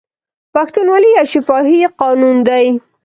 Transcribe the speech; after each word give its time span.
پښتونولي 0.53 1.09
یو 1.17 1.25
شفاهي 1.33 1.81
قانون 2.01 2.37
دی. 2.47 2.65